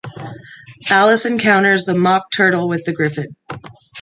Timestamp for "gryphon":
2.91-3.35